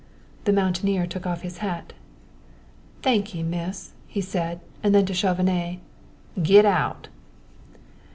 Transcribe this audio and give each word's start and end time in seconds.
The 0.45 0.51
mountaineer 0.51 1.05
took 1.05 1.27
off 1.27 1.43
his 1.43 1.59
hat. 1.59 1.93
"Thank 3.03 3.35
ye, 3.35 3.43
Miss," 3.43 3.91
he 4.07 4.19
said; 4.19 4.59
and 4.81 4.95
then 4.95 5.05
to 5.05 5.13
Chauvenet: 5.13 5.77
"Get 6.41 6.65
out!" 6.65 7.07